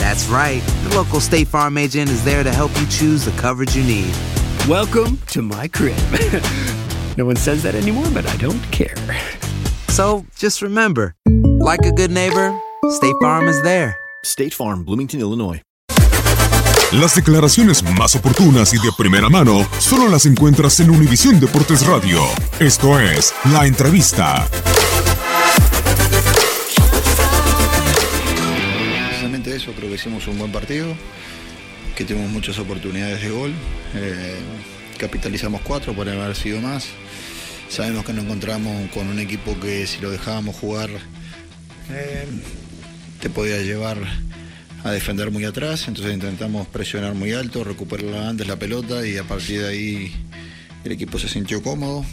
[0.00, 0.62] That's right.
[0.84, 4.14] The local State Farm agent is there to help you choose the coverage you need.
[4.66, 5.98] Welcome to my crib.
[7.18, 8.96] no one says that anymore, but I don't care.
[9.88, 13.94] So just remember, like a good neighbor, State Farm is there.
[14.24, 15.60] State Farm, Bloomington, Illinois.
[16.92, 22.22] Las declaraciones más oportunas y de primera mano solo las encuentras en Univisión Deportes Radio.
[22.58, 24.48] Esto es La Entrevista.
[29.60, 30.86] Eso, creo que hicimos un buen partido,
[31.94, 33.52] que tuvimos muchas oportunidades de gol,
[33.94, 34.38] eh,
[34.96, 36.86] capitalizamos cuatro, podrían haber sido más.
[37.68, 40.88] Sabemos que nos encontramos con un equipo que si lo dejábamos jugar
[41.90, 42.26] eh,
[43.20, 43.98] te podía llevar
[44.82, 49.24] a defender muy atrás, entonces intentamos presionar muy alto, recuperar antes la pelota y a
[49.24, 50.12] partir de ahí
[50.84, 52.06] el equipo se sintió cómodo.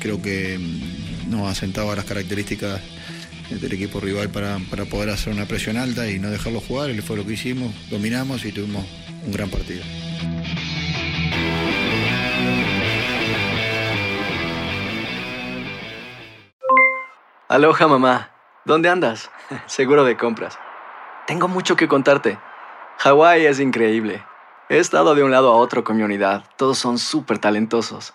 [0.00, 0.58] Creo que
[1.28, 2.80] nos asentaba las características
[3.60, 7.00] del equipo rival para, para poder hacer una presión alta y no dejarlo jugar, y
[7.00, 8.84] fue lo que hicimos, dominamos y tuvimos
[9.24, 9.82] un gran partido.
[17.48, 18.30] Aloha mamá.
[18.64, 19.30] ¿Dónde andas?
[19.66, 20.58] Seguro de compras.
[21.26, 22.38] Tengo mucho que contarte.
[22.98, 24.24] Hawái es increíble.
[24.70, 26.44] He estado de un lado a otro con mi unidad.
[26.56, 28.14] Todos son súper talentosos.